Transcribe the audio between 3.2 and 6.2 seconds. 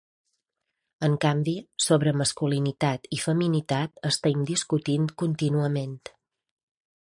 feminitat estem discutint contínuament.